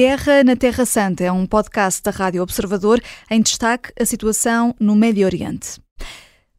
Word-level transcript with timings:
Guerra 0.00 0.42
na 0.42 0.56
Terra 0.56 0.86
Santa 0.86 1.24
é 1.24 1.30
um 1.30 1.44
podcast 1.44 2.02
da 2.02 2.10
Rádio 2.10 2.42
Observador 2.42 3.02
em 3.30 3.42
destaque 3.42 3.92
a 4.00 4.06
situação 4.06 4.74
no 4.80 4.96
Médio 4.96 5.26
Oriente. 5.26 5.78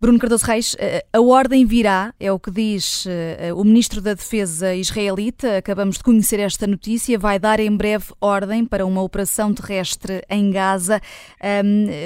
Bruno 0.01 0.17
Cardoso 0.17 0.43
Reis, 0.47 0.75
eh, 0.79 1.05
a 1.13 1.21
ordem 1.21 1.63
virá, 1.63 2.11
é 2.19 2.31
o 2.31 2.39
que 2.39 2.49
diz 2.49 3.05
eh, 3.05 3.53
o 3.53 3.63
Ministro 3.63 4.01
da 4.01 4.15
Defesa 4.15 4.73
israelita. 4.73 5.57
Acabamos 5.57 5.97
de 5.97 6.03
conhecer 6.03 6.39
esta 6.39 6.65
notícia. 6.65 7.19
Vai 7.19 7.37
dar 7.37 7.59
em 7.59 7.77
breve 7.77 8.05
ordem 8.19 8.65
para 8.65 8.83
uma 8.83 9.03
operação 9.03 9.53
terrestre 9.53 10.23
em 10.27 10.49
Gaza. 10.49 10.99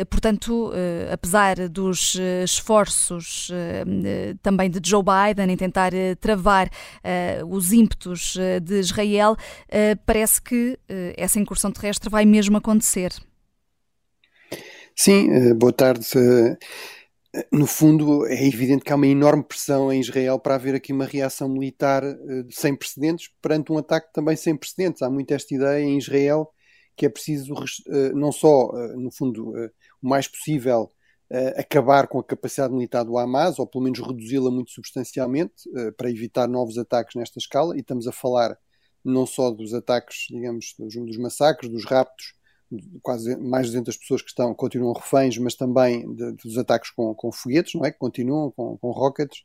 portanto, 0.09 0.73
eh, 0.75 1.09
apesar 1.13 1.69
dos 1.69 2.19
esforços 2.43 3.49
também 4.41 4.69
de 4.69 4.81
Joe 4.83 5.01
Biden 5.01 5.53
em 5.53 5.55
tentar 5.55 5.93
travar 6.19 6.69
os 7.47 7.71
ímpetos 7.71 8.35
de 8.61 8.79
Israel, 8.79 9.37
parece 10.05 10.41
que 10.41 10.77
essa 11.15 11.39
incursão 11.39 11.71
terrestre 11.71 12.09
vai 12.09 12.25
mesmo 12.25 12.57
acontecer. 12.57 13.13
Sim, 14.93 15.53
boa 15.55 15.71
tarde 15.73 16.05
no 17.51 17.67
fundo, 17.67 18.25
é 18.27 18.45
evidente 18.45 18.83
que 18.83 18.93
há 18.93 18.95
uma 18.95 19.07
enorme 19.07 19.43
pressão 19.43 19.91
em 19.91 19.99
Israel 19.99 20.39
para 20.39 20.55
haver 20.55 20.75
aqui 20.75 20.93
uma 20.93 21.05
reação 21.05 21.49
militar 21.49 22.03
uh, 22.03 22.47
sem 22.49 22.75
precedentes 22.75 23.29
perante 23.41 23.71
um 23.71 23.77
ataque 23.77 24.11
também 24.13 24.35
sem 24.35 24.55
precedentes. 24.55 25.01
Há 25.01 25.09
muito 25.09 25.31
esta 25.31 25.53
ideia 25.53 25.83
em 25.83 25.97
Israel 25.97 26.49
que 26.95 27.05
é 27.05 27.09
preciso, 27.09 27.53
uh, 27.53 28.15
não 28.15 28.31
só, 28.31 28.69
uh, 28.69 28.99
no 28.99 29.11
fundo, 29.11 29.51
o 30.01 30.07
mais 30.07 30.27
possível 30.27 30.91
acabar 31.57 32.07
com 32.07 32.19
a 32.19 32.23
capacidade 32.23 32.71
militar 32.71 33.03
do 33.03 33.17
Hamas, 33.17 33.57
ou 33.57 33.65
pelo 33.65 33.83
menos 33.83 33.99
reduzi-la 33.99 34.51
muito 34.51 34.69
substancialmente, 34.69 35.63
para 35.97 36.09
evitar 36.09 36.47
novos 36.47 36.77
ataques 36.77 37.15
nesta 37.15 37.39
escala, 37.39 37.75
e 37.75 37.79
estamos 37.79 38.07
a 38.07 38.11
falar 38.11 38.55
não 39.03 39.25
só 39.25 39.49
dos 39.49 39.73
ataques, 39.73 40.27
digamos, 40.29 40.75
dos 40.77 41.17
massacres, 41.17 41.69
dos 41.69 41.83
raptos, 41.83 42.35
quase 43.01 43.35
mais 43.37 43.67
de 43.67 43.73
200 43.73 43.97
pessoas 43.97 44.21
que 44.21 44.29
estão, 44.29 44.53
continuam 44.53 44.93
reféns, 44.93 45.37
mas 45.37 45.55
também 45.55 46.13
de, 46.15 46.31
dos 46.33 46.57
ataques 46.57 46.89
com, 46.91 47.13
com 47.13 47.31
foguetes, 47.31 47.73
não 47.75 47.85
é? 47.85 47.91
Que 47.91 47.97
continuam 47.97 48.51
com, 48.51 48.77
com 48.77 48.91
rockets. 48.91 49.43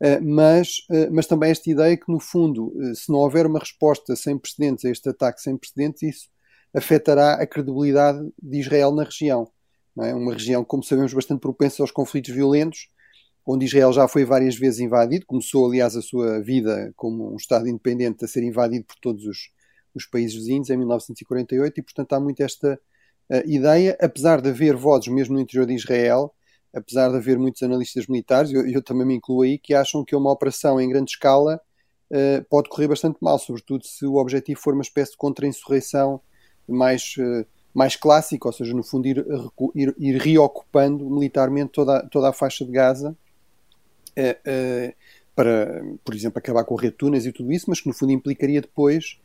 Uh, 0.00 0.22
mas, 0.22 0.78
uh, 0.90 1.12
mas 1.12 1.26
também 1.26 1.50
esta 1.50 1.70
ideia 1.70 1.96
que, 1.96 2.10
no 2.10 2.18
fundo, 2.18 2.72
uh, 2.76 2.94
se 2.94 3.10
não 3.10 3.18
houver 3.18 3.46
uma 3.46 3.58
resposta 3.58 4.16
sem 4.16 4.36
precedentes 4.36 4.84
a 4.84 4.90
este 4.90 5.08
ataque 5.08 5.40
sem 5.40 5.56
precedentes, 5.56 6.02
isso 6.02 6.28
afetará 6.74 7.34
a 7.34 7.46
credibilidade 7.46 8.18
de 8.42 8.58
Israel 8.58 8.92
na 8.92 9.04
região. 9.04 9.48
É? 10.02 10.12
Uma 10.12 10.32
região, 10.32 10.64
como 10.64 10.82
sabemos, 10.82 11.14
bastante 11.14 11.40
propensa 11.40 11.82
aos 11.82 11.92
conflitos 11.92 12.34
violentos, 12.34 12.88
onde 13.46 13.66
Israel 13.66 13.92
já 13.92 14.08
foi 14.08 14.24
várias 14.24 14.56
vezes 14.56 14.80
invadido, 14.80 15.26
começou, 15.26 15.66
aliás, 15.66 15.94
a 15.94 16.02
sua 16.02 16.40
vida 16.40 16.92
como 16.96 17.32
um 17.32 17.36
Estado 17.36 17.68
independente 17.68 18.24
a 18.24 18.28
ser 18.28 18.42
invadido 18.42 18.84
por 18.86 18.96
todos 18.96 19.24
os, 19.26 19.50
os 19.98 20.06
países 20.06 20.34
vizinhos 20.34 20.70
em 20.70 20.76
1948 20.76 21.78
e, 21.78 21.82
portanto, 21.82 22.12
há 22.12 22.20
muito 22.20 22.40
esta 22.42 22.78
uh, 23.30 23.48
ideia, 23.48 23.96
apesar 24.00 24.40
de 24.40 24.48
haver 24.48 24.76
vozes 24.76 25.08
mesmo 25.08 25.34
no 25.34 25.40
interior 25.40 25.66
de 25.66 25.74
Israel, 25.74 26.32
apesar 26.74 27.10
de 27.10 27.16
haver 27.16 27.38
muitos 27.38 27.62
analistas 27.62 28.06
militares, 28.06 28.52
eu, 28.52 28.66
eu 28.66 28.82
também 28.82 29.06
me 29.06 29.14
incluo 29.14 29.42
aí, 29.42 29.58
que 29.58 29.74
acham 29.74 30.04
que 30.04 30.14
uma 30.14 30.32
operação 30.32 30.80
em 30.80 30.88
grande 30.88 31.12
escala 31.12 31.60
uh, 32.10 32.44
pode 32.48 32.68
correr 32.68 32.88
bastante 32.88 33.18
mal, 33.20 33.38
sobretudo 33.38 33.84
se 33.84 34.04
o 34.04 34.16
objetivo 34.16 34.60
for 34.60 34.74
uma 34.74 34.82
espécie 34.82 35.12
de 35.12 35.18
contra-insurreição 35.18 36.20
mais, 36.68 37.14
uh, 37.18 37.46
mais 37.72 37.96
clássica, 37.96 38.48
ou 38.48 38.52
seja, 38.52 38.74
no 38.74 38.82
fundo 38.82 39.06
ir, 39.06 39.24
ir, 39.74 39.94
ir 39.98 40.16
reocupando 40.20 41.08
militarmente 41.08 41.72
toda, 41.72 42.06
toda 42.08 42.30
a 42.30 42.32
faixa 42.32 42.64
de 42.64 42.72
Gaza 42.72 43.16
para, 45.34 45.82
por 46.04 46.14
exemplo, 46.14 46.38
acabar 46.38 46.64
com 46.64 46.74
retunas 46.74 47.26
e 47.26 47.32
tudo 47.32 47.52
isso, 47.52 47.66
mas 47.68 47.80
que 47.80 47.88
no 47.88 47.94
fundo 47.94 48.12
implicaria 48.12 48.60
depois 48.60 49.18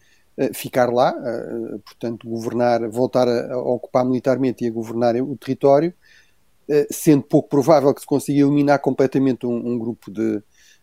ficar 0.54 0.92
lá, 0.92 1.14
eh, 1.18 1.78
portanto, 1.84 2.28
governar, 2.28 2.90
voltar 2.90 3.28
a, 3.28 3.58
ocupar 3.58 4.06
militarmente 4.06 4.64
e 4.64 4.68
a 4.68 4.72
governar 4.72 5.16
o 5.18 5.36
território, 5.36 5.94
eh, 6.70 6.88
sendo 6.90 7.24
pouco 7.24 7.50
provável 7.50 7.94
que 7.94 8.02
se 8.02 8.08
consiga 8.08 8.40
eliminar 8.40 8.80
completamente 8.80 9.46
um, 9.46 9.56
um 9.56 9.78
grupo 9.78 10.10
de, 10.10 10.42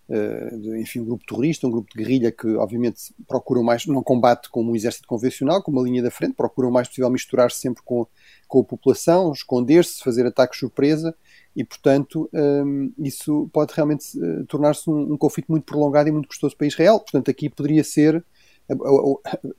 de, 0.09 0.81
enfim, 0.81 1.01
um 1.01 1.05
grupo 1.07 1.25
terrorista, 1.27 1.67
um 1.67 1.71
grupo 1.71 1.89
de 1.91 1.97
guerrilha 1.97 2.31
que 2.31 2.47
obviamente 2.57 3.15
procuram 3.27 3.63
mais, 3.63 3.87
não 3.87 4.03
combate 4.03 4.51
como 4.51 4.71
um 4.71 4.77
exército 4.77 5.09
convencional, 5.09 5.63
como 5.63 5.79
uma 5.79 5.89
linha 5.89 6.03
da 6.03 6.11
frente, 6.11 6.35
procuram 6.35 6.71
mais 6.71 6.87
possível 6.87 7.11
misturar-se 7.11 7.59
sempre 7.59 7.83
com, 7.83 8.07
com 8.47 8.61
a 8.61 8.65
população, 8.65 9.33
esconder-se, 9.33 10.05
fazer 10.05 10.27
ataques 10.27 10.61
surpresa 10.61 11.15
e 11.57 11.65
portanto 11.65 12.29
um, 12.33 12.93
isso 12.99 13.49
pode 13.53 13.73
realmente 13.75 14.07
tornar-se 14.47 14.89
um, 14.89 15.15
um 15.15 15.17
conflito 15.17 15.51
muito 15.51 15.65
prolongado 15.65 16.09
e 16.09 16.13
muito 16.13 16.29
custoso 16.29 16.57
para 16.57 16.67
Israel, 16.69 17.01
portanto 17.01 17.31
aqui 17.31 17.49
poderia 17.49 17.83
ser 17.83 18.25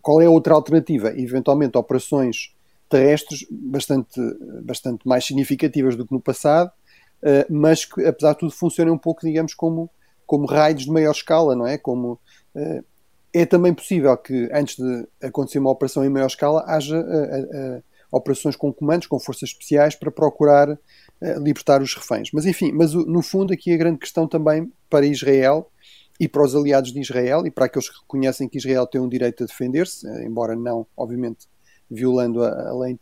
qual 0.01 0.21
é 0.21 0.25
a 0.25 0.29
outra 0.29 0.53
alternativa? 0.53 1.13
Eventualmente 1.17 1.77
operações 1.77 2.53
terrestres 2.89 3.45
bastante, 3.49 4.19
bastante 4.63 5.07
mais 5.07 5.25
significativas 5.25 5.95
do 5.95 6.05
que 6.05 6.13
no 6.13 6.21
passado, 6.21 6.71
eh, 7.21 7.45
mas 7.49 7.85
que 7.85 8.05
apesar 8.05 8.33
de 8.33 8.39
tudo 8.39 8.51
funcionem 8.51 8.93
um 8.93 8.97
pouco, 8.97 9.25
digamos, 9.25 9.53
como, 9.53 9.89
como 10.25 10.45
raids 10.45 10.85
de 10.85 10.91
maior 10.91 11.11
escala, 11.11 11.55
não 11.55 11.65
é? 11.65 11.77
Como, 11.77 12.19
eh, 12.55 12.83
é 13.33 13.45
também 13.45 13.73
possível 13.73 14.15
que 14.17 14.49
antes 14.53 14.77
de 14.77 15.07
acontecer 15.21 15.59
uma 15.59 15.71
operação 15.71 16.03
em 16.05 16.09
maior 16.09 16.27
escala 16.27 16.63
haja 16.67 16.97
eh, 16.97 17.81
operações 18.11 18.55
com 18.55 18.71
comandos, 18.71 19.07
com 19.07 19.19
forças 19.19 19.49
especiais 19.49 19.95
para 19.95 20.09
procurar 20.09 20.77
libertar 21.41 21.81
os 21.81 21.95
reféns. 21.95 22.29
Mas 22.31 22.45
enfim, 22.45 22.71
mas 22.71 22.93
no 22.93 23.23
fundo 23.23 23.51
aqui 23.51 23.73
a 23.73 23.77
grande 23.77 23.97
questão 23.97 24.27
também 24.27 24.71
para 24.87 25.05
Israel 25.05 25.69
e 26.19 26.27
para 26.27 26.43
os 26.43 26.55
aliados 26.55 26.91
de 26.91 26.99
Israel 26.99 27.45
e 27.45 27.51
para 27.51 27.65
aqueles 27.65 27.89
que 27.89 27.99
reconhecem 27.99 28.49
que 28.49 28.57
Israel 28.57 28.87
tem 28.87 28.99
um 28.99 29.09
direito 29.09 29.43
a 29.43 29.47
defender-se, 29.47 30.07
eh, 30.07 30.25
embora 30.25 30.55
não, 30.55 30.87
obviamente, 30.95 31.47
violando 31.89 32.43
a, 32.43 32.69
a 32.69 32.77
lei, 32.77 32.99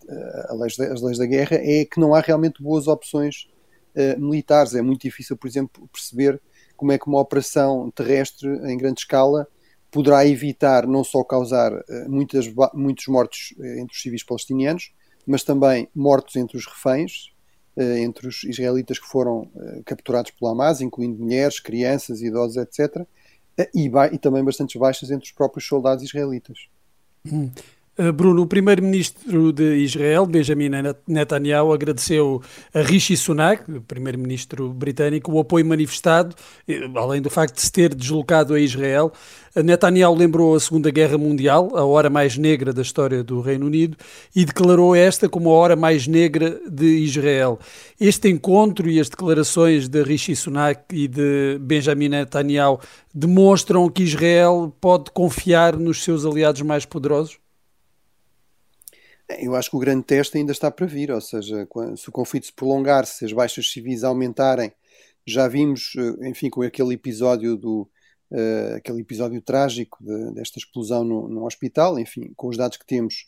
a 0.50 0.54
leis, 0.54 0.80
as 0.80 1.02
leis 1.02 1.18
da 1.18 1.26
guerra, 1.26 1.58
é 1.58 1.86
que 1.86 2.00
não 2.00 2.14
há 2.14 2.20
realmente 2.20 2.62
boas 2.62 2.88
opções 2.88 3.48
uh, 3.96 4.20
militares. 4.20 4.76
É 4.76 4.82
muito 4.82 5.02
difícil, 5.02 5.36
por 5.36 5.48
exemplo, 5.48 5.90
perceber 5.92 6.40
como 6.78 6.92
é 6.92 7.00
que 7.00 7.08
uma 7.08 7.20
operação 7.20 7.90
terrestre 7.92 8.48
em 8.70 8.78
grande 8.78 9.00
escala 9.00 9.48
poderá 9.90 10.26
evitar 10.28 10.86
não 10.86 11.04
só 11.04 11.24
causar 11.24 11.72
uh, 11.74 12.10
muitas, 12.10 12.52
muitos 12.74 13.08
mortos 13.08 13.54
uh, 13.58 13.66
entre 13.80 13.96
os 13.96 14.02
civis 14.02 14.24
palestinianos, 14.24 14.92
mas 15.26 15.44
também 15.44 15.88
mortos 15.96 16.36
entre 16.36 16.58
os 16.58 16.68
reféns, 16.68 17.32
eh, 17.32 17.35
entre 17.78 18.28
os 18.28 18.44
israelitas 18.44 18.98
que 18.98 19.08
foram 19.08 19.50
eh, 19.56 19.82
capturados 19.86 20.32
pelo 20.32 20.50
Hamas, 20.50 20.82
incluindo 20.82 21.22
mulheres, 21.22 21.60
crianças, 21.60 22.22
idosos, 22.22 22.58
etc., 22.58 23.06
eh, 23.58 23.70
e, 23.74 23.92
e 24.12 24.18
também 24.18 24.44
bastantes 24.44 24.80
baixas 24.80 25.12
entre 25.12 25.26
os 25.26 25.32
próprios 25.32 25.68
soldados 25.68 26.04
israelitas. 26.04 26.68
Hum. 27.32 27.52
Bruno, 28.14 28.42
o 28.42 28.46
primeiro-ministro 28.46 29.54
de 29.54 29.78
Israel, 29.78 30.26
Benjamin 30.26 30.70
Netanyahu, 31.08 31.72
agradeceu 31.72 32.42
a 32.74 32.82
Rishi 32.82 33.16
Sunak, 33.16 33.64
primeiro-ministro 33.88 34.74
britânico, 34.74 35.32
o 35.32 35.40
apoio 35.40 35.66
manifestado, 35.66 36.36
além 36.94 37.22
do 37.22 37.30
facto 37.30 37.56
de 37.56 37.62
se 37.62 37.72
ter 37.72 37.96
deslocado 37.96 38.54
a 38.54 38.60
Israel. 38.60 39.14
Netanyahu 39.56 40.14
lembrou 40.14 40.56
a 40.56 40.60
Segunda 40.60 40.92
Guerra 40.92 41.18
Mundial, 41.18 41.72
a 41.74 41.86
hora 41.86 42.10
mais 42.10 42.38
negra 42.38 42.74
da 42.74 42.82
história 42.82 43.24
do 43.24 43.40
Reino 43.40 43.66
Unido, 43.66 43.96
e 44.36 44.44
declarou 44.44 44.94
esta 44.94 45.30
como 45.30 45.50
a 45.50 45.54
hora 45.54 45.78
mais 45.78 46.06
negra 46.06 46.60
de 46.70 46.98
Israel. 46.98 47.58
Este 47.98 48.28
encontro 48.28 48.90
e 48.90 49.00
as 49.00 49.08
declarações 49.08 49.88
de 49.88 50.04
Rishi 50.04 50.36
Sunak 50.36 50.84
e 50.92 51.08
de 51.08 51.58
Benjamin 51.62 52.10
Netanyahu 52.10 52.78
demonstram 53.14 53.90
que 53.90 54.04
Israel 54.04 54.76
pode 54.82 55.12
confiar 55.12 55.78
nos 55.78 56.04
seus 56.04 56.26
aliados 56.26 56.62
mais 56.62 56.86
poderosos? 56.86 57.45
Eu 59.28 59.56
acho 59.56 59.70
que 59.70 59.76
o 59.76 59.80
grande 59.80 60.04
teste 60.04 60.38
ainda 60.38 60.52
está 60.52 60.70
para 60.70 60.86
vir, 60.86 61.12
ou 61.12 61.20
seja, 61.20 61.68
se 61.98 62.10
o 62.10 62.12
conflito 62.12 62.46
se 62.46 62.54
prolongar, 62.54 63.06
se 63.06 63.26
as 63.26 63.34
baixas 63.34 63.72
civis 63.72 64.04
aumentarem, 64.04 64.72
já 65.26 65.48
vimos, 65.48 65.94
eh, 65.98 66.30
enfim, 66.30 66.50
com 66.50 66.62
aquele 66.62 66.94
episódio 66.94 67.58
do 67.58 67.90
uh, 68.32 68.76
aquele 68.76 69.02
episódio 69.02 69.42
trágico 69.42 69.98
de, 70.04 70.34
desta 70.34 70.60
explosão 70.60 71.04
no, 71.04 71.28
no, 71.28 71.46
hospital, 71.46 71.98
enfim, 72.00 72.32
com 72.36 72.48
os 72.48 72.58
dados 72.58 72.78
que 72.78 72.86
temos, 72.86 73.28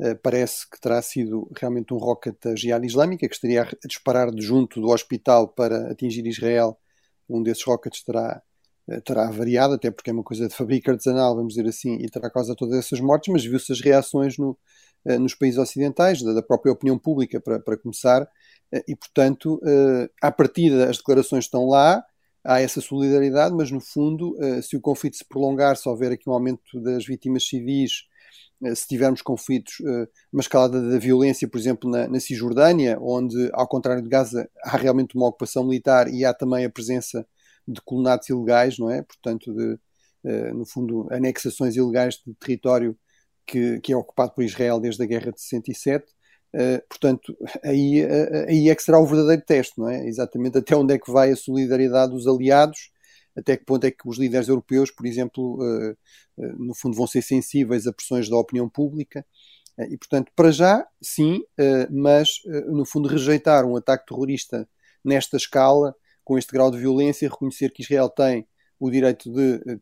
uh, 0.00 0.16
parece 0.22 0.68
que 0.68 0.78
terá 0.80 1.00
sido 1.00 1.50
realmente 1.58 1.94
um 1.94 1.96
rocket 1.96 2.36
da 2.42 2.54
Jihad 2.54 2.84
Islâmica 2.84 3.26
que 3.26 3.34
estaria 3.34 3.62
a 3.62 3.88
disparar 3.88 4.30
de 4.30 4.42
junto 4.42 4.80
do 4.80 4.88
hospital 4.88 5.48
para 5.48 5.90
atingir 5.90 6.26
Israel. 6.26 6.78
Um 7.28 7.42
desses 7.42 7.64
rockets 7.64 8.02
terá 8.02 8.42
terá 9.04 9.30
variado, 9.30 9.74
até 9.74 9.90
porque 9.90 10.08
é 10.08 10.12
uma 10.14 10.22
coisa 10.22 10.48
de 10.48 10.54
fábrica 10.54 10.92
artesanal, 10.92 11.36
vamos 11.36 11.54
dizer 11.54 11.68
assim, 11.68 11.96
e 11.96 12.08
terá 12.08 12.30
causado 12.30 12.56
todas 12.56 12.78
essas 12.78 13.00
mortes, 13.00 13.30
mas 13.30 13.44
viu-se 13.44 13.70
as 13.70 13.82
reações 13.82 14.38
no, 14.38 14.56
nos 15.04 15.34
países 15.34 15.58
ocidentais, 15.58 16.22
da, 16.22 16.42
própria 16.42 16.72
opinião 16.72 16.98
pública, 16.98 17.40
para, 17.40 17.58
para 17.58 17.76
começar, 17.78 18.28
eh, 18.72 18.84
e 18.88 18.96
portanto, 18.96 19.60
eh, 19.64 20.10
à 20.22 20.30
partida, 20.30 20.88
as 20.88 20.98
declarações 20.98 21.44
estão 21.44 21.66
lá, 21.66 22.04
há 22.44 22.60
essa 22.60 22.80
solidariedade, 22.80 23.54
mas 23.54 23.70
no 23.70 23.80
fundo, 23.80 24.36
se 24.62 24.76
o 24.76 24.80
conflito 24.80 25.16
se 25.16 25.24
prolongar, 25.24 25.76
se 25.76 25.88
houver 25.88 26.12
aqui 26.12 26.30
um 26.30 26.32
aumento 26.32 26.80
das 26.80 27.04
vítimas 27.04 27.46
civis, 27.46 28.04
se 28.74 28.86
tivermos 28.88 29.22
conflitos, 29.22 29.74
uma 30.32 30.40
escalada 30.40 30.80
da 30.88 30.98
violência, 30.98 31.48
por 31.48 31.58
exemplo, 31.58 31.90
na, 31.90 32.08
na 32.08 32.20
Cisjordânia, 32.20 32.98
onde, 33.00 33.50
ao 33.52 33.68
contrário 33.68 34.02
de 34.02 34.08
Gaza, 34.08 34.48
há 34.64 34.76
realmente 34.76 35.14
uma 35.14 35.26
ocupação 35.26 35.64
militar 35.64 36.08
e 36.08 36.24
há 36.24 36.32
também 36.32 36.64
a 36.64 36.70
presença 36.70 37.26
de 37.66 37.80
colonatos 37.82 38.28
ilegais, 38.30 38.78
não 38.78 38.90
é? 38.90 39.02
Portanto, 39.02 39.52
de, 39.52 39.78
no 40.54 40.64
fundo, 40.64 41.06
anexações 41.10 41.76
ilegais 41.76 42.14
de 42.26 42.34
território 42.34 42.96
que, 43.48 43.80
que, 43.80 43.92
é 43.92 43.96
ocupado 43.96 44.32
por 44.34 44.44
Israel 44.44 44.78
desde 44.78 45.02
a 45.02 45.06
guerra 45.06 45.32
de 45.32 45.40
67. 45.40 46.04
Uh, 46.54 46.80
portanto, 46.88 47.36
aí, 47.64 48.04
uh, 48.04 48.46
aí 48.48 48.68
é 48.68 48.74
que 48.74 48.82
será 48.82 49.00
o 49.00 49.06
verdadeiro 49.06 49.42
teste, 49.44 49.78
não 49.78 49.88
é? 49.88 50.06
Exatamente 50.06 50.58
até 50.58 50.76
onde 50.76 50.94
é 50.94 50.98
que 50.98 51.10
vai 51.10 51.32
a 51.32 51.36
solidariedade 51.36 52.12
dos 52.12 52.26
aliados, 52.26 52.90
até 53.36 53.56
que 53.56 53.64
ponto 53.64 53.84
é 53.84 53.90
que 53.90 54.06
os 54.06 54.18
líderes 54.18 54.48
europeus, 54.48 54.90
por 54.90 55.06
exemplo, 55.06 55.58
uh, 55.62 55.96
no 56.58 56.74
fundo 56.74 56.96
vão 56.96 57.06
ser 57.06 57.22
sensíveis 57.22 57.86
a 57.86 57.92
pressões 57.92 58.28
da 58.28 58.36
opinião 58.36 58.68
pública. 58.68 59.24
e, 59.90 59.96
portanto, 59.96 60.30
para 60.34 60.50
já, 60.50 60.86
sim, 61.00 61.40
mas, 61.90 62.40
no 62.66 62.84
fundo, 62.84 63.08
rejeitar 63.08 63.64
um 63.64 63.76
ataque 63.76 64.06
terrorista 64.06 64.68
nesta 65.04 65.36
escala, 65.36 65.94
com 66.24 66.36
este 66.38 66.52
grau 66.52 66.70
de 66.70 66.78
violência, 66.78 67.28
reconhecer 67.28 67.72
que 67.72 67.82
Israel 67.82 68.08
tem 68.08 68.46
o 68.78 68.90
direito 68.90 69.30
de 69.32 69.80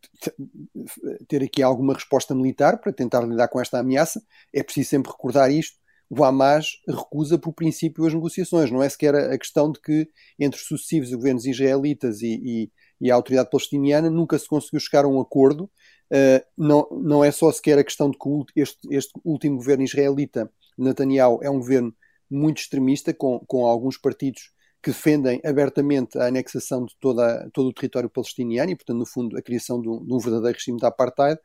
ter 1.28 1.42
aqui 1.42 1.62
alguma 1.62 1.94
resposta 1.94 2.34
militar 2.34 2.78
para 2.78 2.92
tentar 2.92 3.22
lidar 3.22 3.48
com 3.48 3.60
esta 3.60 3.78
ameaça. 3.78 4.22
É 4.52 4.62
preciso 4.62 4.90
sempre 4.90 5.12
recordar 5.12 5.50
isto. 5.50 5.76
O 6.08 6.24
Hamas 6.24 6.80
recusa 6.88 7.36
por 7.36 7.52
princípio 7.52 8.06
as 8.06 8.14
negociações. 8.14 8.70
Não 8.70 8.82
é 8.82 8.88
sequer 8.88 9.14
a 9.14 9.36
questão 9.36 9.70
de 9.70 9.80
que 9.80 10.08
entre 10.38 10.58
os 10.58 10.66
sucessivos 10.66 11.12
governos 11.12 11.44
israelitas 11.44 12.22
e, 12.22 12.40
e, 12.42 12.72
e, 13.00 13.10
a 13.10 13.14
autoridade 13.14 13.50
palestiniana 13.50 14.08
nunca 14.08 14.38
se 14.38 14.48
conseguiu 14.48 14.80
chegar 14.80 15.04
a 15.04 15.08
um 15.08 15.20
acordo. 15.20 15.70
Uh, 16.08 16.40
não, 16.56 16.88
não 16.92 17.24
é 17.24 17.32
só 17.32 17.50
sequer 17.50 17.78
a 17.78 17.84
questão 17.84 18.10
de 18.10 18.16
que 18.16 18.60
este, 18.60 18.78
este 18.92 19.12
último 19.24 19.56
governo 19.56 19.82
israelita, 19.82 20.50
Netanyahu, 20.78 21.40
é 21.42 21.50
um 21.50 21.58
governo 21.58 21.92
muito 22.30 22.58
extremista, 22.58 23.12
com, 23.12 23.40
com 23.40 23.66
alguns 23.66 23.98
partidos 23.98 24.52
que 24.82 24.90
defendem 24.90 25.40
abertamente 25.44 26.18
a 26.18 26.26
anexação 26.26 26.84
de 26.84 26.94
toda, 27.00 27.48
todo 27.52 27.68
o 27.68 27.72
território 27.72 28.08
palestiniano 28.08 28.70
e, 28.70 28.76
portanto, 28.76 28.98
no 28.98 29.06
fundo, 29.06 29.36
a 29.36 29.42
criação 29.42 29.80
de 29.80 29.88
um, 29.88 30.04
de 30.04 30.14
um 30.14 30.18
verdadeiro 30.18 30.56
regime 30.56 30.78
de 30.78 30.86
apartheid. 30.86 31.40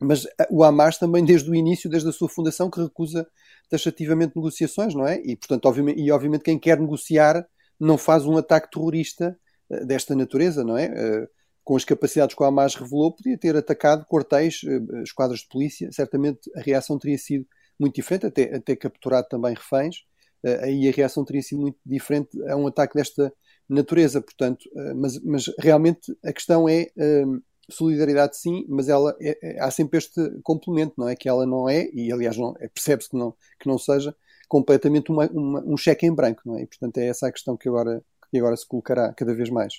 Mas 0.00 0.26
o 0.50 0.64
Hamas 0.64 0.98
também, 0.98 1.24
desde 1.24 1.50
o 1.50 1.54
início, 1.54 1.90
desde 1.90 2.08
a 2.08 2.12
sua 2.12 2.28
fundação, 2.28 2.70
que 2.70 2.80
recusa 2.80 3.26
taxativamente 3.68 4.34
negociações, 4.34 4.94
não 4.94 5.06
é? 5.06 5.20
E, 5.22 5.36
portanto, 5.36 5.66
obviamente, 5.66 6.00
e, 6.00 6.10
obviamente 6.10 6.42
quem 6.42 6.58
quer 6.58 6.80
negociar 6.80 7.46
não 7.78 7.98
faz 7.98 8.24
um 8.24 8.36
ataque 8.36 8.70
terrorista 8.70 9.38
uh, 9.70 9.86
desta 9.86 10.14
natureza, 10.16 10.64
não 10.64 10.76
é? 10.76 10.88
Uh, 10.88 11.28
com 11.62 11.76
as 11.76 11.84
capacidades 11.84 12.34
que 12.34 12.42
o 12.42 12.46
Hamas 12.46 12.74
revelou, 12.74 13.14
podia 13.14 13.38
ter 13.38 13.54
atacado 13.54 14.04
quartéis, 14.06 14.62
esquadras 15.04 15.40
de 15.40 15.48
polícia. 15.48 15.92
Certamente 15.92 16.50
a 16.56 16.60
reação 16.60 16.98
teria 16.98 17.18
sido 17.18 17.46
muito 17.78 17.94
diferente, 17.94 18.26
até, 18.26 18.56
até 18.56 18.74
capturado 18.74 19.28
também 19.28 19.54
reféns. 19.54 19.98
Eh, 20.44 20.64
aí 20.64 20.88
a 20.88 20.92
reação 20.92 21.24
teria 21.24 21.42
sido 21.42 21.60
muito 21.60 21.78
diferente 21.84 22.42
a 22.48 22.56
um 22.56 22.66
ataque 22.66 22.94
desta 22.94 23.32
natureza, 23.68 24.20
portanto, 24.20 24.68
eh, 24.74 24.94
mas, 24.94 25.18
mas 25.22 25.50
realmente 25.58 26.16
a 26.24 26.32
questão 26.32 26.68
é 26.68 26.90
ehm, 26.96 27.40
solidariedade 27.70 28.36
sim, 28.36 28.64
mas 28.68 28.88
ela 28.88 29.16
é, 29.20 29.38
é, 29.42 29.60
há 29.60 29.70
sempre 29.70 29.98
este 29.98 30.20
complemento, 30.42 30.94
não 30.98 31.08
é? 31.08 31.14
Que 31.14 31.28
ela 31.28 31.46
não 31.46 31.68
é, 31.68 31.88
e 31.92 32.12
aliás 32.12 32.36
é, 32.60 32.68
percebe-se 32.68 33.10
que 33.10 33.16
não, 33.16 33.34
que 33.60 33.68
não 33.68 33.78
seja, 33.78 34.14
completamente 34.48 35.10
uma, 35.12 35.26
uma, 35.28 35.60
um 35.64 35.76
cheque 35.76 36.06
em 36.06 36.12
branco, 36.12 36.42
não 36.44 36.56
é? 36.56 36.62
E, 36.62 36.66
portanto 36.66 36.98
é 36.98 37.06
essa 37.06 37.28
a 37.28 37.32
questão 37.32 37.56
que 37.56 37.68
agora, 37.68 38.02
que 38.30 38.38
agora 38.38 38.56
se 38.56 38.66
colocará 38.66 39.12
cada 39.12 39.34
vez 39.34 39.48
mais. 39.48 39.74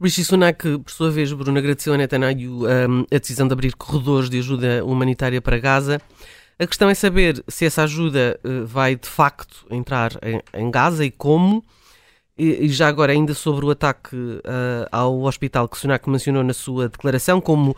Rishi 0.00 0.24
Sunak, 0.24 0.78
por 0.78 0.90
sua 0.90 1.10
vez, 1.10 1.32
Bruno, 1.32 1.58
agradeceu 1.58 1.94
a 1.94 1.96
Netanyahu 1.96 2.64
um, 2.64 2.68
ehm, 2.68 3.06
a 3.10 3.18
decisão 3.18 3.48
de 3.48 3.52
abrir 3.54 3.74
corredores 3.74 4.30
de 4.30 4.38
ajuda 4.38 4.84
humanitária 4.84 5.40
para 5.40 5.58
Gaza. 5.58 6.00
A 6.58 6.66
questão 6.66 6.88
é 6.88 6.94
saber 6.94 7.44
se 7.46 7.66
essa 7.66 7.82
ajuda 7.82 8.40
uh, 8.42 8.64
vai 8.64 8.96
de 8.96 9.06
facto 9.06 9.66
entrar 9.70 10.12
em, 10.54 10.70
Gaza 10.70 11.04
e 11.04 11.10
como. 11.10 11.62
E, 12.38 12.68
já 12.68 12.88
agora, 12.88 13.12
ainda 13.12 13.34
sobre 13.34 13.66
o 13.66 13.70
ataque 13.70 14.16
uh, 14.16 14.86
ao 14.90 15.22
hospital 15.22 15.68
que 15.68 15.76
Sunak 15.76 16.08
mencionou 16.08 16.42
na 16.42 16.54
sua 16.54 16.88
declaração, 16.88 17.42
como 17.42 17.76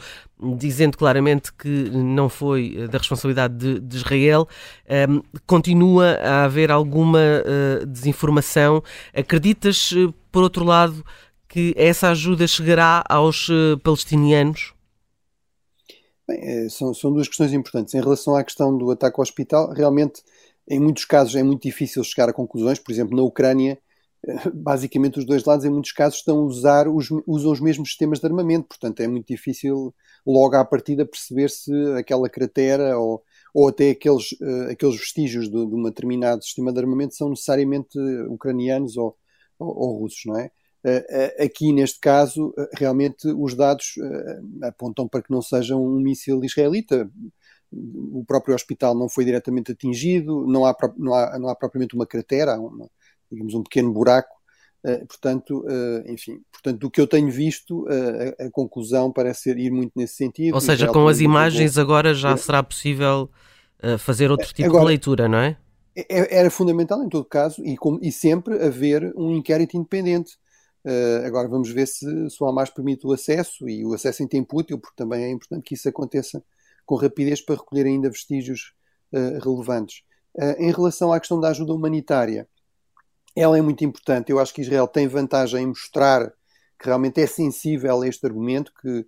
dizendo 0.57 0.97
claramente 0.97 1.53
que 1.53 1.91
não 1.91 2.29
foi 2.29 2.77
eh, 2.77 2.89
da 2.89 2.99
responsabilidade 2.99 3.55
de, 3.57 3.81
de 3.81 3.97
Israel, 3.97 4.49
ehm, 4.89 5.21
continua 5.47 6.13
a 6.23 6.45
haver 6.45 6.71
alguma 6.71 7.21
desinformação. 7.87 8.83
Acreditas, 9.15 9.93
por 10.31 10.45
outro 10.45 10.65
lado, 10.65 11.05
que 11.49 11.75
essa 11.77 12.11
ajuda 12.11 12.47
chegará 12.47 13.05
aos 13.09 13.49
palestinianos? 13.83 14.78
Bem, 16.29 16.41
é, 16.43 16.69
são, 16.69 16.93
são 16.93 17.13
duas 17.13 17.27
questões 17.27 17.53
importantes. 17.53 17.95
Em 17.95 18.01
relação 18.01 18.37
à 18.37 18.45
questão 18.45 18.77
do 18.77 18.91
ataque 18.91 19.19
ao 19.19 19.23
hospital, 19.23 19.73
realmente, 19.73 20.23
em 20.69 20.79
muitos 20.79 21.05
casos, 21.07 21.35
é 21.35 21.43
muito 21.43 21.63
difícil 21.63 22.05
chegar 22.05 22.29
a 22.29 22.33
conclusões. 22.33 22.79
Por 22.79 22.93
exemplo, 22.93 23.17
na 23.17 23.23
Ucrânia, 23.23 23.79
eh, 24.27 24.51
basicamente 24.55 25.19
os 25.19 25.25
dois 25.25 25.45
lados, 25.45 25.65
em 25.65 25.71
muitos 25.71 25.93
casos, 25.93 26.19
estão 26.19 26.39
a 26.41 26.43
usar 26.43 26.87
os, 26.89 27.09
usam 27.27 27.53
os 27.53 27.61
mesmos 27.61 27.89
sistemas 27.91 28.21
de 28.21 28.27
armamento. 28.27 28.69
Portanto, 28.69 29.01
é 29.01 29.09
muito 29.09 29.27
difícil, 29.27 29.95
logo 30.27 30.55
à 30.57 30.65
partida, 30.65 31.07
perceber 31.07 31.49
se 31.51 31.73
aquela 31.99 32.29
cratera 32.29 32.99
ou, 32.99 33.23
ou 33.55 33.69
até 33.69 33.91
aqueles, 33.91 34.33
uh, 34.33 34.71
aqueles 34.71 34.97
vestígios 34.97 35.47
de, 35.47 35.53
de 35.53 35.75
um 35.75 35.83
determinado 35.83 36.45
sistema 36.45 36.73
de 36.73 36.79
armamento 36.79 37.15
são 37.15 37.31
necessariamente 37.31 37.99
ucranianos 38.29 38.97
ou, 38.99 39.17
ou, 39.59 39.69
ou 39.69 39.99
russos, 40.01 40.23
não 40.27 40.39
é? 40.39 40.51
Eh, 40.85 41.35
eh, 41.39 41.45
aqui, 41.45 41.73
neste 41.73 41.99
caso, 41.99 42.55
eh, 42.57 42.69
realmente 42.75 43.27
os 43.29 43.55
dados 43.55 43.95
apontam 44.63 45.09
para 45.09 45.23
que 45.23 45.31
não 45.31 45.43
seja 45.43 45.77
um 45.77 46.01
míssil 46.01 46.43
israelita. 46.45 47.11
O 47.71 48.25
próprio 48.27 48.55
hospital 48.55 48.95
não 48.95 49.09
foi 49.09 49.25
diretamente 49.25 49.73
atingido, 49.73 50.47
não 50.47 50.65
há, 50.65 50.75
não 50.97 51.15
há, 51.15 51.39
não 51.39 51.49
há 51.49 51.55
propriamente 51.55 51.95
uma 51.95 52.07
cratera, 52.07 52.55
há 52.55 52.59
uma, 52.59 52.89
digamos 53.31 53.55
um 53.55 53.63
pequeno 53.63 53.93
buraco. 53.93 54.37
portanto, 55.07 55.67
enfim, 56.07 56.41
portanto, 56.51 56.79
do 56.79 56.91
que 56.91 57.01
eu 57.01 57.07
tenho 57.07 57.31
visto, 57.31 57.87
a, 57.89 58.47
a 58.47 58.51
conclusão 58.51 59.13
parece 59.13 59.43
ser 59.43 59.59
ir 59.59 59.71
muito 59.71 59.93
nesse 59.97 60.15
sentido. 60.15 60.55
Ou 60.55 60.61
seja, 60.61 60.87
com 60.87 61.09
as 61.09 61.21
imagens 61.21 61.77
agora 61.77 62.15
já 62.15 62.35
será 62.39 62.63
possível 62.63 63.29
fazer 63.99 64.31
outro 64.31 64.49
tipo 64.55 64.69
agora, 64.69 64.85
de 64.85 64.89
leitura, 64.89 65.29
não 65.29 65.39
é? 65.39 65.59
é? 65.95 66.05
é? 66.09 66.39
Era 66.39 66.51
fundamental, 66.51 67.03
em 67.03 67.09
todo 67.09 67.27
caso, 67.27 67.63
e, 67.63 67.77
com, 67.77 67.99
e 68.01 68.11
sempre 68.11 68.65
haver 68.65 69.13
um 69.15 69.37
inquérito 69.37 69.77
independente 69.77 70.39
Uh, 70.89 71.27
agora 71.27 71.47
vamos 71.47 71.71
ver 71.71 71.87
se, 71.87 72.31
se 72.31 72.43
o 72.43 72.47
Hamas 72.47 72.71
permite 72.71 73.07
o 73.07 73.13
acesso 73.13 73.69
e 73.69 73.85
o 73.85 73.93
acesso 73.93 74.23
em 74.23 74.27
tempo 74.27 74.59
útil, 74.59 74.79
porque 74.79 74.97
também 74.97 75.23
é 75.23 75.31
importante 75.31 75.63
que 75.65 75.75
isso 75.75 75.87
aconteça 75.87 76.43
com 76.87 76.95
rapidez 76.95 77.43
para 77.43 77.57
recolher 77.57 77.85
ainda 77.85 78.09
vestígios 78.09 78.73
uh, 79.13 79.39
relevantes. 79.39 80.03
Uh, 80.35 80.57
em 80.59 80.73
relação 80.73 81.13
à 81.13 81.21
questão 81.21 81.39
da 81.39 81.51
ajuda 81.51 81.75
humanitária, 81.75 82.49
ela 83.37 83.59
é 83.59 83.61
muito 83.61 83.85
importante. 83.85 84.33
Eu 84.33 84.39
acho 84.39 84.55
que 84.55 84.63
Israel 84.63 84.89
tem 84.89 85.07
vantagem 85.07 85.63
em 85.63 85.67
mostrar 85.67 86.33
que 86.79 86.87
realmente 86.87 87.21
é 87.21 87.27
sensível 87.27 88.01
a 88.01 88.09
este 88.09 88.25
argumento, 88.25 88.73
que 88.81 89.07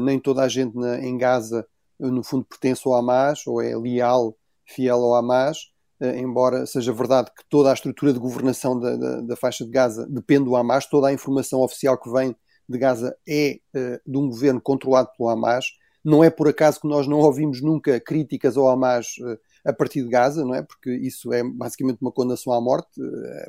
nem 0.00 0.18
toda 0.18 0.42
a 0.42 0.48
gente 0.48 0.76
na, 0.76 0.98
em 0.98 1.16
Gaza, 1.16 1.66
no 1.98 2.22
fundo, 2.24 2.44
pertence 2.44 2.82
ao 2.84 2.94
Hamas 2.94 3.46
ou 3.46 3.60
é 3.60 3.76
leal, 3.76 4.36
fiel 4.64 4.96
ao 4.96 5.14
Hamas. 5.14 5.58
Eh, 6.00 6.20
embora 6.20 6.64
seja 6.64 6.92
verdade 6.92 7.30
que 7.36 7.44
toda 7.48 7.70
a 7.70 7.74
estrutura 7.74 8.12
de 8.12 8.20
governação 8.20 8.78
da, 8.78 8.96
da, 8.96 9.20
da, 9.20 9.36
faixa 9.36 9.64
de 9.64 9.70
Gaza 9.70 10.06
depende 10.08 10.44
do 10.44 10.54
Hamas, 10.54 10.86
toda 10.86 11.08
a 11.08 11.12
informação 11.12 11.60
oficial 11.60 11.98
que 11.98 12.08
vem 12.10 12.36
de 12.68 12.78
Gaza 12.78 13.16
é 13.28 13.58
uh, 13.74 14.10
de 14.10 14.18
um 14.18 14.28
governo 14.28 14.60
controlado 14.60 15.10
pelo 15.16 15.28
Hamas. 15.28 15.66
Não 16.04 16.22
é 16.22 16.30
por 16.30 16.48
acaso 16.48 16.80
que 16.80 16.86
nós 16.86 17.08
não 17.08 17.18
ouvimos 17.18 17.60
nunca 17.60 17.98
críticas 17.98 18.56
ao 18.56 18.68
Hamas 18.68 19.06
uh, 19.18 19.38
a 19.66 19.72
partir 19.72 20.02
de 20.02 20.08
Gaza, 20.08 20.44
não 20.44 20.54
é? 20.54 20.62
Porque 20.62 20.90
isso 20.90 21.32
é 21.32 21.42
basicamente 21.42 21.98
uma 22.00 22.12
condenação 22.12 22.52
à 22.52 22.60
morte. 22.60 22.88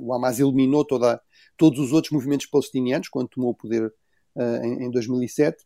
O 0.02 0.14
Hamas 0.14 0.40
eliminou 0.40 0.84
toda, 0.84 1.22
todos 1.56 1.80
os 1.80 1.94
outros 1.94 2.12
movimentos 2.12 2.48
palestinianos 2.48 3.10
quando 3.10 3.30
tomou 3.30 3.52
o 3.52 3.56
poder 3.56 3.94
em, 4.64 4.86
em 4.86 4.92
2007. 4.92 5.58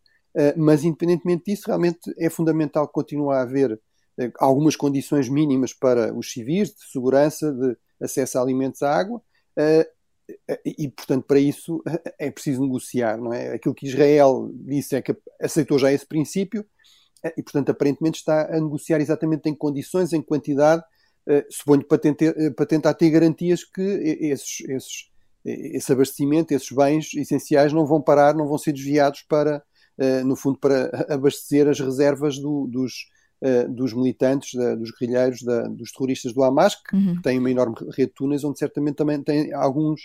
mas, 0.57 0.83
independentemente 0.83 1.45
disso, 1.45 1.63
realmente 1.67 2.13
é 2.19 2.29
fundamental 2.29 2.87
que 2.87 2.93
continue 2.93 3.33
a 3.33 3.41
haver 3.41 3.71
eh, 3.71 3.79
algumas 4.39 4.75
condições 4.75 5.27
mínimas 5.29 5.73
para 5.73 6.13
os 6.13 6.31
civis, 6.31 6.69
de 6.69 6.83
segurança, 6.91 7.51
de 7.51 7.77
acesso 8.01 8.37
a 8.37 8.41
alimentos, 8.41 8.81
à 8.81 8.93
água, 8.93 9.21
eh, 9.57 9.87
e, 10.65 10.89
portanto, 10.89 11.25
para 11.25 11.39
isso 11.39 11.81
é 12.19 12.31
preciso 12.31 12.61
negociar, 12.61 13.17
não 13.17 13.33
é? 13.33 13.53
Aquilo 13.53 13.75
que 13.75 13.87
Israel 13.87 14.49
disse 14.53 14.95
é 14.95 15.01
que 15.01 15.15
aceitou 15.41 15.77
já 15.77 15.91
esse 15.91 16.05
princípio 16.05 16.65
eh, 17.23 17.33
e, 17.37 17.43
portanto, 17.43 17.69
aparentemente 17.69 18.19
está 18.19 18.47
a 18.55 18.59
negociar 18.59 18.99
exatamente 19.01 19.49
em 19.49 19.55
condições, 19.55 20.13
em 20.13 20.21
quantidade, 20.21 20.83
suponho 21.49 21.85
para, 21.85 21.97
tentar, 21.97 22.33
para 22.53 22.65
tentar 22.65 22.93
ter 22.95 23.09
garantias 23.09 23.63
que 23.63 23.81
esses, 23.81 24.59
esses, 24.67 25.09
esse 25.45 25.89
abastecimento, 25.89 26.53
esses 26.53 26.69
bens 26.69 27.13
essenciais 27.13 27.71
não 27.71 27.85
vão 27.85 28.01
parar, 28.01 28.35
não 28.35 28.45
vão 28.45 28.57
ser 28.57 28.73
desviados 28.73 29.21
para, 29.21 29.63
no 30.25 30.35
fundo, 30.35 30.59
para 30.59 30.91
abastecer 31.09 31.65
as 31.69 31.79
reservas 31.79 32.37
do, 32.37 32.67
dos, 32.67 33.05
uh, 33.43 33.69
dos 33.69 33.93
militantes, 33.93 34.53
da, 34.53 34.75
dos 34.75 34.91
guerrilheiros, 34.91 35.41
da, 35.43 35.67
dos 35.67 35.91
terroristas 35.91 36.33
do 36.33 36.43
Hamas, 36.43 36.75
que, 36.75 36.95
uhum. 36.95 37.21
têm 37.21 37.39
uma 37.39 37.51
enorme 37.51 37.75
rede 37.91 38.09
de 38.09 38.15
túneis, 38.15 38.43
onde 38.43 38.57
certamente 38.57 38.95
também 38.95 39.21
tem 39.21 39.53
alguns, 39.53 40.01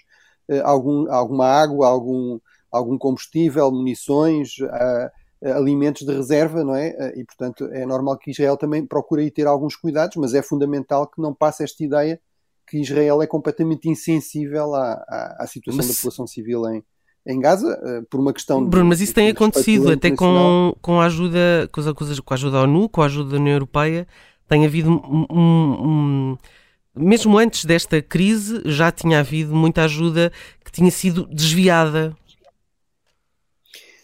uh, 0.51 0.63
algum, 0.65 1.11
alguma 1.11 1.47
água, 1.47 1.87
algum, 1.87 2.39
algum 2.71 2.99
combustível, 2.99 3.71
munições, 3.71 4.59
uh, 4.59 5.11
alimentos 5.55 6.05
de 6.05 6.13
reserva, 6.13 6.65
não 6.65 6.75
é? 6.75 7.13
E, 7.17 7.25
portanto, 7.25 7.65
é 7.67 7.87
normal 7.87 8.19
que 8.19 8.33
Israel 8.33 8.57
também 8.57 8.85
procure 8.85 9.23
aí 9.23 9.31
ter 9.31 9.47
alguns 9.47 9.77
cuidados, 9.77 10.17
mas 10.17 10.35
é 10.35 10.43
fundamental 10.43 11.07
que 11.07 11.23
não 11.23 11.33
passe 11.33 11.63
esta 11.63 11.85
ideia 11.85 12.21
que 12.67 12.79
Israel 12.79 13.23
é 13.23 13.27
completamente 13.27 13.89
insensível 13.89 14.75
à, 14.75 14.93
à, 15.09 15.45
à 15.45 15.47
situação 15.47 15.79
mas... 15.79 15.89
da 15.89 15.95
população 15.95 16.27
civil 16.27 16.69
em, 16.69 16.83
em 17.29 17.39
Gaza, 17.39 17.79
por 18.09 18.19
uma 18.19 18.33
questão 18.33 18.65
Bruno, 18.65 18.85
de, 18.85 18.89
mas 18.89 19.01
isso 19.03 19.13
tem 19.13 19.29
acontecido 19.29 19.93
até 19.93 20.11
com, 20.11 20.75
com 20.81 20.99
a 20.99 21.05
ajuda 21.05 21.69
com, 21.71 21.81
as, 21.81 22.21
com 22.21 22.33
a 22.33 22.35
ajuda 22.35 22.53
da 22.53 22.63
ONU, 22.63 22.89
com 22.89 23.03
a 23.03 23.05
ajuda 23.05 23.33
da 23.33 23.37
União 23.37 23.55
Europeia, 23.55 24.09
tem 24.49 24.65
havido 24.65 24.91
um, 24.91 25.27
um, 25.31 25.73
um 25.83 26.39
mesmo 26.97 27.39
antes 27.39 27.65
desta 27.65 28.03
crise, 28.03 28.63
já 28.65 28.91
tinha 28.91 29.21
havido 29.21 29.55
muita 29.55 29.85
ajuda 29.85 30.33
que 30.65 30.73
tinha 30.73 30.91
sido 30.91 31.27
desviada. 31.27 32.17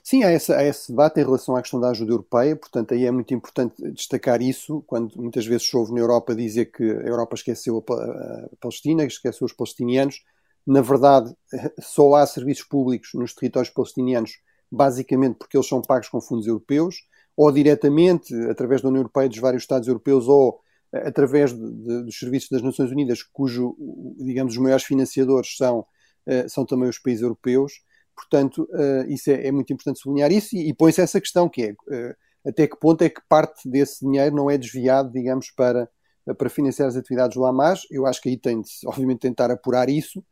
Sim, 0.02 0.22
há, 0.22 0.30
essa, 0.30 0.56
há 0.56 0.62
esse 0.62 0.92
debate 0.92 1.18
em 1.18 1.24
relação 1.24 1.56
à 1.56 1.62
questão 1.62 1.80
da 1.80 1.88
ajuda 1.88 2.12
europeia, 2.12 2.54
portanto, 2.54 2.92
aí 2.92 3.06
é 3.06 3.10
muito 3.10 3.32
importante 3.32 3.74
destacar 3.92 4.42
isso, 4.42 4.84
quando 4.86 5.16
muitas 5.16 5.46
vezes 5.46 5.66
se 5.66 5.74
ouve 5.74 5.94
na 5.94 6.00
Europa 6.00 6.34
dizer 6.34 6.66
que 6.66 6.84
a 6.84 7.06
Europa 7.08 7.34
esqueceu 7.34 7.82
a, 7.88 7.94
a 7.94 8.56
Palestina, 8.60 9.04
esqueceu 9.04 9.46
os 9.46 9.52
palestinianos. 9.52 10.22
Na 10.66 10.80
verdade, 10.80 11.34
só 11.80 12.14
há 12.14 12.26
serviços 12.26 12.64
públicos 12.64 13.10
nos 13.14 13.34
territórios 13.34 13.72
palestinianos, 13.72 14.38
basicamente 14.70 15.36
porque 15.36 15.56
eles 15.56 15.68
são 15.68 15.82
pagos 15.82 16.08
com 16.08 16.20
fundos 16.20 16.46
europeus, 16.46 16.96
ou 17.36 17.50
diretamente 17.50 18.34
através 18.48 18.80
da 18.80 18.88
União 18.88 19.00
Europeia, 19.00 19.28
dos 19.28 19.38
vários 19.38 19.62
Estados 19.62 19.88
europeus, 19.88 20.28
ou 20.28 20.60
através 20.92 21.52
de, 21.52 21.58
de, 21.58 22.04
dos 22.04 22.18
serviços 22.18 22.48
das 22.50 22.62
Nações 22.62 22.90
Unidas, 22.90 23.22
cujo, 23.22 23.76
digamos, 24.18 24.52
os 24.52 24.58
maiores 24.58 24.84
financiadores 24.84 25.56
são, 25.56 25.80
uh, 25.80 26.48
são 26.48 26.64
também 26.64 26.88
os 26.88 26.98
países 26.98 27.22
europeus. 27.22 27.72
Portanto, 28.14 28.68
uh, 28.70 29.10
isso 29.10 29.30
é, 29.30 29.48
é, 29.48 29.52
muito 29.52 29.72
importante 29.72 29.98
sublinhar 29.98 30.30
isso 30.30 30.54
e, 30.54 30.68
e 30.68 30.74
põe-se 30.74 31.00
essa 31.00 31.20
questão 31.20 31.48
que 31.48 31.62
é 31.64 32.14
até 32.46 32.66
que 32.66 32.76
ponto 32.76 33.02
é 33.02 33.08
que 33.08 33.20
parte 33.28 33.68
desse 33.68 34.04
dinheiro 34.04 34.36
não 34.36 34.50
é 34.50 34.58
desviado, 34.58 35.10
digamos, 35.10 35.50
para, 35.50 35.88
para 36.36 36.50
financiar 36.50 36.88
as 36.88 36.96
atividades 36.96 37.36
do 37.36 37.44
Hamas. 37.44 37.82
Eu 37.90 38.06
acho 38.06 38.20
que 38.20 38.28
aí 38.28 38.36
tem 38.36 38.60
de, 38.60 38.68
obviamente, 38.86 39.20
tentar 39.20 39.50
apurar 39.50 39.88
isso. 39.88 40.22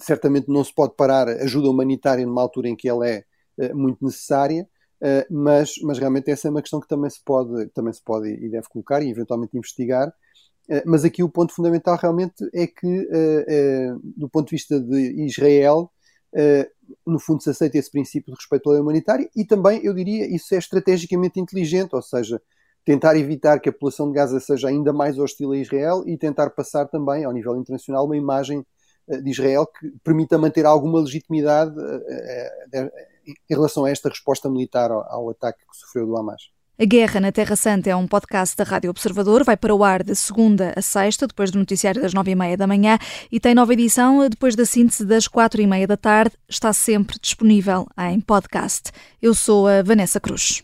Certamente 0.00 0.48
não 0.48 0.64
se 0.64 0.74
pode 0.74 0.94
parar 0.96 1.28
ajuda 1.28 1.70
humanitária 1.70 2.24
numa 2.24 2.42
altura 2.42 2.68
em 2.68 2.76
que 2.76 2.88
ela 2.88 3.06
é 3.08 3.24
muito 3.74 4.04
necessária, 4.04 4.66
Uh, 4.96 5.28
mas, 5.30 5.74
mas 5.82 5.98
realmente 5.98 6.30
essa 6.30 6.48
é 6.48 6.50
uma 6.50 6.62
questão 6.62 6.80
que 6.80 6.88
também 6.88 7.10
se 7.10 7.22
pode, 7.22 7.66
também 7.68 7.92
se 7.92 8.02
pode 8.02 8.28
e 8.28 8.48
deve 8.48 8.66
colocar 8.68 9.02
e 9.02 9.10
eventualmente 9.10 9.56
investigar. 9.56 10.08
Uh, 10.68 10.82
mas 10.86 11.04
aqui 11.04 11.22
o 11.22 11.28
ponto 11.28 11.52
fundamental 11.54 11.96
realmente 12.00 12.48
é 12.54 12.66
que, 12.66 12.86
uh, 12.86 14.00
do 14.16 14.28
ponto 14.28 14.48
de 14.48 14.56
vista 14.56 14.80
de 14.80 15.24
Israel, 15.24 15.90
no 17.06 17.18
fundo 17.18 17.42
se 17.42 17.48
aceita 17.48 17.78
esse 17.78 17.90
princípio 17.90 18.30
de 18.30 18.38
respeito 18.38 18.68
à 18.68 18.72
lei 18.72 18.82
humanitária 18.82 19.30
e 19.34 19.42
também, 19.42 19.80
eu 19.82 19.94
diria, 19.94 20.26
isso 20.26 20.54
é 20.54 20.58
estrategicamente 20.58 21.40
inteligente, 21.40 21.94
ou 21.94 22.02
seja, 22.02 22.42
tentar 22.84 23.16
evitar 23.16 23.58
que 23.58 23.70
a 23.70 23.72
população 23.72 24.08
de 24.08 24.14
Gaza 24.14 24.38
seja 24.38 24.68
ainda 24.68 24.92
mais 24.92 25.18
hostil 25.18 25.52
a 25.52 25.56
Israel 25.56 26.04
e 26.06 26.18
tentar 26.18 26.50
passar 26.50 26.86
também, 26.88 27.24
ao 27.24 27.32
nível 27.32 27.56
internacional, 27.56 28.04
uma 28.04 28.16
imagem 28.16 28.66
de 29.08 29.30
Israel 29.30 29.66
que 29.66 29.90
permita 30.02 30.38
manter 30.38 30.66
alguma 30.66 31.00
legitimidade 31.00 31.74
em 33.26 33.54
relação 33.54 33.84
a 33.84 33.90
esta 33.90 34.08
resposta 34.08 34.48
militar 34.50 34.90
ao, 34.90 35.02
ao 35.12 35.30
ataque 35.30 35.60
que 35.60 35.76
sofreu 35.76 36.06
do 36.06 36.16
Hamas. 36.16 36.50
A 36.78 36.84
Guerra 36.84 37.20
na 37.20 37.32
Terra 37.32 37.56
Santa 37.56 37.88
é 37.88 37.96
um 37.96 38.06
podcast 38.06 38.54
da 38.54 38.62
Rádio 38.62 38.90
Observador. 38.90 39.42
Vai 39.44 39.56
para 39.56 39.74
o 39.74 39.82
ar 39.82 40.02
de 40.02 40.14
segunda 40.14 40.74
a 40.76 40.82
sexta, 40.82 41.26
depois 41.26 41.50
do 41.50 41.58
noticiário 41.58 42.02
das 42.02 42.12
nove 42.12 42.32
e 42.32 42.34
meia 42.34 42.54
da 42.54 42.66
manhã, 42.66 42.98
e 43.32 43.40
tem 43.40 43.54
nova 43.54 43.72
edição 43.72 44.28
depois 44.28 44.54
da 44.54 44.66
síntese 44.66 45.06
das 45.06 45.26
quatro 45.26 45.62
e 45.62 45.66
meia 45.66 45.86
da 45.86 45.96
tarde. 45.96 46.36
Está 46.46 46.74
sempre 46.74 47.16
disponível 47.18 47.86
em 47.98 48.20
podcast. 48.20 48.92
Eu 49.22 49.34
sou 49.34 49.66
a 49.66 49.82
Vanessa 49.82 50.20
Cruz. 50.20 50.62